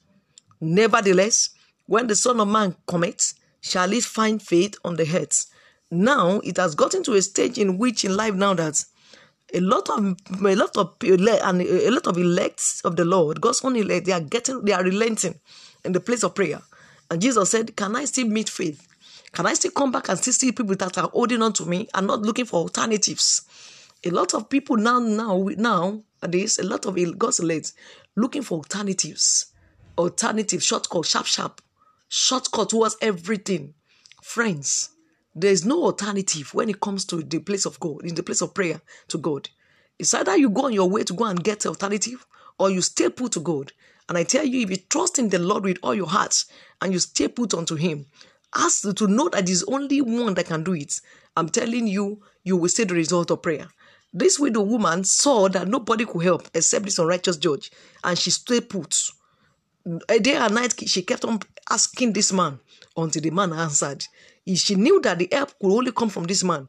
Nevertheless, 0.60 1.50
when 1.86 2.06
the 2.06 2.16
Son 2.16 2.40
of 2.40 2.48
Man 2.48 2.76
cometh, 2.86 3.34
shall 3.60 3.90
he 3.90 4.00
find 4.00 4.42
faith 4.42 4.76
on 4.84 4.96
the 4.96 5.16
earth? 5.16 5.46
Now 5.90 6.40
it 6.42 6.56
has 6.56 6.74
gotten 6.74 7.02
to 7.04 7.14
a 7.14 7.22
stage 7.22 7.58
in 7.58 7.78
which 7.78 8.04
in 8.04 8.16
life 8.16 8.34
now 8.34 8.54
that 8.54 8.84
a 9.52 9.60
lot 9.60 9.90
of 9.90 10.16
a 10.44 10.54
lot 10.54 10.76
of 10.76 10.96
and 11.02 11.60
a 11.60 11.90
lot 11.90 12.06
of 12.06 12.16
elects 12.16 12.80
of 12.84 12.96
the 12.96 13.04
Lord, 13.04 13.40
God's 13.40 13.64
own 13.64 13.76
elect, 13.76 14.06
they 14.06 14.12
are 14.12 14.20
getting 14.20 14.64
they 14.64 14.72
are 14.72 14.82
relenting 14.82 15.38
in 15.84 15.92
the 15.92 16.00
place 16.00 16.24
of 16.24 16.34
prayer. 16.34 16.62
And 17.10 17.20
Jesus 17.20 17.50
said, 17.50 17.76
Can 17.76 17.94
I 17.94 18.06
still 18.06 18.26
meet 18.26 18.48
faith? 18.48 18.88
Can 19.32 19.46
I 19.46 19.54
still 19.54 19.70
come 19.70 19.92
back 19.92 20.08
and 20.08 20.18
still 20.18 20.32
see 20.32 20.52
people 20.52 20.76
that 20.76 20.96
are 20.96 21.08
holding 21.08 21.42
on 21.42 21.52
to 21.54 21.66
me 21.66 21.88
and 21.94 22.06
not 22.06 22.22
looking 22.22 22.46
for 22.46 22.60
alternatives? 22.60 23.42
A 24.04 24.10
lot 24.10 24.34
of 24.34 24.48
people 24.48 24.76
now, 24.76 24.98
now, 24.98 25.46
now, 25.56 26.02
this 26.22 26.58
a 26.58 26.64
lot 26.64 26.86
of 26.86 26.96
God's 27.18 27.40
elect 27.40 27.72
looking 28.16 28.42
for 28.42 28.58
alternatives, 28.58 29.52
alternative 29.98 30.62
shortcut, 30.62 31.04
sharp, 31.04 31.26
sharp 31.26 31.60
shortcut 32.14 32.68
towards 32.68 32.94
everything. 33.00 33.72
Friends, 34.22 34.90
there 35.34 35.50
is 35.50 35.64
no 35.64 35.84
alternative 35.84 36.52
when 36.52 36.68
it 36.68 36.78
comes 36.78 37.06
to 37.06 37.22
the 37.22 37.38
place 37.38 37.64
of 37.64 37.80
God, 37.80 38.04
in 38.04 38.14
the 38.14 38.22
place 38.22 38.42
of 38.42 38.52
prayer 38.52 38.82
to 39.08 39.16
God. 39.16 39.48
It's 39.98 40.12
either 40.12 40.36
you 40.36 40.50
go 40.50 40.66
on 40.66 40.74
your 40.74 40.90
way 40.90 41.04
to 41.04 41.14
go 41.14 41.24
and 41.24 41.42
get 41.42 41.60
the 41.60 41.70
alternative 41.70 42.26
or 42.58 42.70
you 42.70 42.82
stay 42.82 43.08
put 43.08 43.32
to 43.32 43.40
God. 43.40 43.72
And 44.10 44.18
I 44.18 44.24
tell 44.24 44.44
you, 44.44 44.60
if 44.60 44.70
you 44.70 44.76
trust 44.76 45.18
in 45.18 45.30
the 45.30 45.38
Lord 45.38 45.64
with 45.64 45.78
all 45.82 45.94
your 45.94 46.06
heart 46.06 46.44
and 46.82 46.92
you 46.92 46.98
stay 46.98 47.28
put 47.28 47.54
unto 47.54 47.76
Him, 47.76 48.04
ask 48.54 48.82
to 48.94 49.06
know 49.06 49.30
that 49.30 49.48
He's 49.48 49.62
only 49.64 50.02
one 50.02 50.34
that 50.34 50.48
can 50.48 50.64
do 50.64 50.74
it. 50.74 51.00
I'm 51.34 51.48
telling 51.48 51.86
you, 51.86 52.20
you 52.44 52.58
will 52.58 52.68
see 52.68 52.84
the 52.84 52.92
result 52.92 53.30
of 53.30 53.40
prayer. 53.40 53.68
This 54.12 54.38
widow 54.38 54.60
woman 54.60 55.04
saw 55.04 55.48
that 55.48 55.66
nobody 55.66 56.04
could 56.04 56.24
help 56.24 56.46
except 56.52 56.84
this 56.84 56.98
unrighteous 56.98 57.38
judge, 57.38 57.72
and 58.04 58.18
she 58.18 58.30
stayed 58.30 58.68
put. 58.68 59.12
A 60.08 60.18
day 60.20 60.34
and 60.34 60.54
night, 60.54 60.74
she 60.88 61.02
kept 61.02 61.24
on 61.24 61.40
asking 61.70 62.12
this 62.12 62.32
man 62.32 62.60
until 62.96 63.22
the 63.22 63.30
man 63.30 63.52
answered. 63.52 64.04
She 64.54 64.74
knew 64.74 65.00
that 65.02 65.18
the 65.18 65.28
help 65.32 65.58
could 65.58 65.72
only 65.72 65.92
come 65.92 66.08
from 66.08 66.24
this 66.24 66.44
man. 66.44 66.68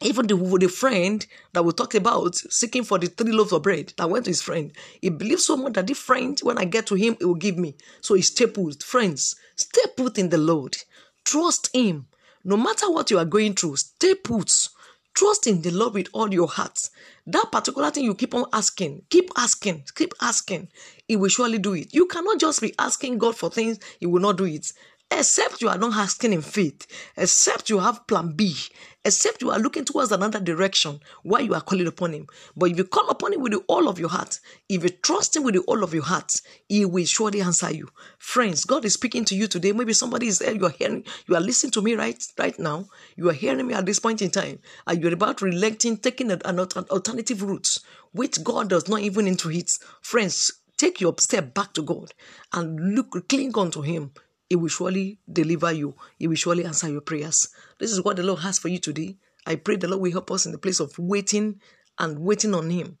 Even 0.00 0.26
the, 0.26 0.34
the 0.34 0.68
friend 0.68 1.24
that 1.52 1.64
we 1.64 1.72
talked 1.72 1.94
about 1.94 2.34
seeking 2.34 2.82
for 2.82 2.98
the 2.98 3.06
three 3.06 3.32
loaves 3.32 3.52
of 3.52 3.62
bread 3.62 3.92
that 3.96 4.10
went 4.10 4.24
to 4.24 4.30
his 4.30 4.42
friend, 4.42 4.72
he 5.00 5.10
believed 5.10 5.42
so 5.42 5.56
much 5.56 5.74
that 5.74 5.86
the 5.86 5.94
friend, 5.94 6.38
when 6.42 6.58
I 6.58 6.64
get 6.64 6.86
to 6.88 6.94
him, 6.94 7.16
he 7.18 7.24
will 7.24 7.34
give 7.34 7.56
me. 7.56 7.76
So 8.00 8.14
he 8.14 8.22
stay 8.22 8.46
put. 8.46 8.82
Friends, 8.82 9.36
stay 9.54 9.82
put 9.96 10.18
in 10.18 10.30
the 10.30 10.38
Lord. 10.38 10.76
Trust 11.24 11.70
him. 11.74 12.06
No 12.44 12.56
matter 12.56 12.90
what 12.90 13.10
you 13.10 13.18
are 13.18 13.24
going 13.24 13.54
through, 13.54 13.76
stay 13.76 14.14
put. 14.16 14.68
Trust 15.14 15.46
in 15.46 15.62
the 15.62 15.70
Lord 15.70 15.94
with 15.94 16.08
all 16.12 16.32
your 16.32 16.48
heart. 16.48 16.88
That 17.26 17.50
particular 17.52 17.90
thing 17.90 18.04
you 18.04 18.14
keep 18.14 18.34
on 18.34 18.46
asking, 18.52 19.02
keep 19.10 19.30
asking, 19.36 19.84
keep 19.94 20.14
asking. 20.20 20.68
He 21.06 21.16
will 21.16 21.28
surely 21.28 21.58
do 21.58 21.74
it. 21.74 21.92
You 21.94 22.06
cannot 22.06 22.40
just 22.40 22.60
be 22.60 22.74
asking 22.78 23.18
God 23.18 23.36
for 23.36 23.50
things, 23.50 23.78
He 24.00 24.06
will 24.06 24.22
not 24.22 24.38
do 24.38 24.44
it 24.44 24.72
except 25.18 25.60
you 25.60 25.68
are 25.68 25.78
not 25.78 25.94
asking 25.94 26.32
in 26.32 26.42
faith, 26.42 26.86
except 27.16 27.70
you 27.70 27.78
have 27.78 28.06
plan 28.06 28.32
B, 28.32 28.56
except 29.04 29.42
you 29.42 29.50
are 29.50 29.58
looking 29.58 29.84
towards 29.84 30.12
another 30.12 30.40
direction 30.40 31.00
while 31.22 31.40
you 31.42 31.54
are 31.54 31.60
calling 31.60 31.86
upon 31.86 32.12
him. 32.12 32.26
But 32.56 32.70
if 32.70 32.78
you 32.78 32.84
call 32.84 33.08
upon 33.08 33.32
him 33.32 33.40
with 33.40 33.52
the 33.52 33.58
all 33.68 33.88
of 33.88 33.98
your 33.98 34.08
heart, 34.08 34.40
if 34.68 34.82
you 34.82 34.88
trust 34.88 35.36
him 35.36 35.42
with 35.42 35.54
the 35.54 35.60
all 35.62 35.82
of 35.82 35.94
your 35.94 36.04
heart, 36.04 36.40
he 36.68 36.84
will 36.84 37.04
surely 37.04 37.40
answer 37.40 37.72
you. 37.72 37.88
Friends, 38.18 38.64
God 38.64 38.84
is 38.84 38.94
speaking 38.94 39.24
to 39.26 39.36
you 39.36 39.46
today. 39.46 39.72
Maybe 39.72 39.92
somebody 39.92 40.26
is 40.28 40.38
there, 40.38 40.54
you 40.54 40.66
are 40.66 40.70
hearing, 40.70 41.04
you 41.26 41.34
are 41.34 41.40
listening 41.40 41.72
to 41.72 41.82
me 41.82 41.94
right, 41.94 42.22
right 42.38 42.58
now. 42.58 42.86
You 43.16 43.28
are 43.30 43.34
hearing 43.34 43.66
me 43.66 43.74
at 43.74 43.86
this 43.86 43.98
point 43.98 44.22
in 44.22 44.30
time, 44.30 44.58
and 44.86 45.02
you're 45.02 45.12
about 45.12 45.42
relenting, 45.42 45.96
taking 45.96 46.30
an, 46.30 46.42
an 46.44 46.58
alternative 46.60 47.42
route, 47.42 47.78
which 48.12 48.42
God 48.42 48.68
does 48.70 48.88
not 48.88 49.00
even 49.00 49.26
into 49.26 49.50
it. 49.50 49.78
Friends, 50.00 50.52
take 50.76 51.00
your 51.00 51.14
step 51.18 51.54
back 51.54 51.72
to 51.74 51.82
God 51.82 52.12
and 52.52 52.94
look, 52.94 53.28
cling 53.28 53.56
on 53.56 53.70
to 53.72 53.82
Him. 53.82 54.12
He 54.52 54.56
will 54.56 54.68
surely 54.68 55.18
deliver 55.32 55.72
you. 55.72 55.94
He 56.18 56.28
will 56.28 56.36
surely 56.36 56.66
answer 56.66 56.86
your 56.86 57.00
prayers. 57.00 57.48
This 57.78 57.90
is 57.90 58.02
what 58.04 58.16
the 58.16 58.22
Lord 58.22 58.40
has 58.40 58.58
for 58.58 58.68
you 58.68 58.78
today. 58.78 59.16
I 59.46 59.54
pray 59.56 59.76
the 59.76 59.88
Lord 59.88 60.02
will 60.02 60.12
help 60.12 60.30
us 60.30 60.44
in 60.44 60.52
the 60.52 60.58
place 60.58 60.78
of 60.78 60.98
waiting 60.98 61.58
and 61.98 62.18
waiting 62.18 62.54
on 62.54 62.68
Him, 62.68 62.98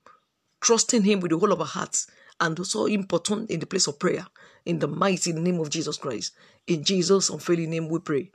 trusting 0.62 1.02
Him 1.02 1.20
with 1.20 1.30
the 1.30 1.38
whole 1.38 1.52
of 1.52 1.60
our 1.60 1.66
hearts, 1.66 2.06
and 2.40 2.58
also 2.58 2.86
important 2.86 3.50
in 3.50 3.60
the 3.60 3.66
place 3.66 3.86
of 3.86 3.98
prayer. 3.98 4.26
In 4.64 4.78
the 4.78 4.88
mighty 4.88 5.34
name 5.34 5.60
of 5.60 5.68
Jesus 5.68 5.98
Christ. 5.98 6.32
In 6.66 6.84
Jesus' 6.84 7.28
unfailing 7.28 7.68
name 7.68 7.90
we 7.90 7.98
pray. 7.98 8.30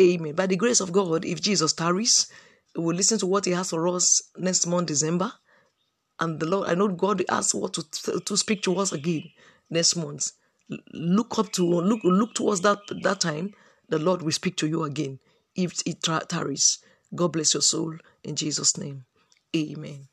Amen. 0.00 0.36
By 0.36 0.46
the 0.46 0.54
grace 0.54 0.78
of 0.78 0.92
God, 0.92 1.24
if 1.24 1.40
Jesus 1.40 1.72
tarries, 1.72 2.30
we 2.76 2.84
will 2.84 2.94
listen 2.94 3.18
to 3.18 3.26
what 3.26 3.46
He 3.46 3.50
has 3.50 3.70
for 3.70 3.88
us 3.88 4.22
next 4.36 4.68
month, 4.68 4.86
December. 4.86 5.32
And 6.20 6.38
the 6.38 6.46
Lord, 6.46 6.68
I 6.68 6.74
know 6.76 6.86
God 6.86 7.24
has 7.28 7.52
what 7.52 7.72
to, 7.72 8.20
to 8.20 8.36
speak 8.36 8.62
to 8.62 8.76
us 8.78 8.92
again 8.92 9.24
next 9.70 9.96
month 9.96 10.30
look 10.92 11.38
up 11.38 11.52
to 11.52 11.64
look 11.64 12.00
look 12.04 12.34
towards 12.34 12.60
that 12.62 12.78
that 13.02 13.20
time 13.20 13.54
the 13.88 13.98
lord 13.98 14.22
will 14.22 14.32
speak 14.32 14.56
to 14.56 14.68
you 14.68 14.84
again 14.84 15.18
if 15.56 15.82
it 15.86 16.02
tarries. 16.28 16.78
God 17.14 17.32
bless 17.32 17.54
your 17.54 17.62
soul 17.62 17.94
in 18.22 18.36
jesus 18.36 18.76
name. 18.76 19.04
Amen 19.56 20.09